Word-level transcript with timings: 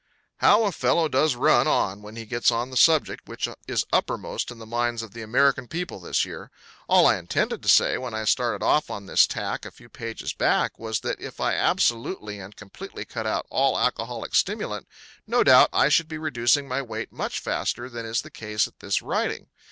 How 0.37 0.63
a 0.63 0.71
fellow 0.71 1.07
does 1.07 1.35
run 1.35 1.67
on 1.67 2.01
when 2.01 2.15
he 2.15 2.25
gets 2.25 2.49
on 2.49 2.71
the 2.71 2.75
subject 2.75 3.29
which 3.29 3.47
is 3.67 3.85
uppermost 3.93 4.49
in 4.49 4.57
the 4.57 4.65
minds 4.65 5.03
of 5.03 5.13
the 5.13 5.21
American 5.21 5.67
people 5.67 5.99
this 5.99 6.25
year! 6.25 6.49
All 6.89 7.05
I 7.05 7.19
intended 7.19 7.61
to 7.61 7.69
say, 7.69 7.99
when 7.99 8.15
I 8.15 8.25
started 8.25 8.65
off 8.65 8.89
on 8.89 9.05
this 9.05 9.27
tack, 9.27 9.63
a 9.63 9.69
few 9.69 9.89
pages 9.89 10.33
back, 10.33 10.79
was 10.79 11.01
that 11.01 11.21
if 11.21 11.39
I 11.39 11.53
absolutely 11.53 12.39
and 12.39 12.55
completely 12.55 13.05
cut 13.05 13.27
out 13.27 13.45
all 13.51 13.77
alcoholic 13.77 14.33
stimulant 14.33 14.87
no 15.27 15.43
doubt 15.43 15.69
I 15.71 15.87
should 15.87 16.07
be 16.07 16.17
reducing 16.17 16.67
my 16.67 16.81
weight 16.81 17.11
much 17.13 17.39
faster 17.39 17.87
than 17.87 18.03
is 18.03 18.23
the 18.23 18.31
case 18.31 18.65
at 18.67 18.79
this 18.79 19.03
writing. 19.03 19.49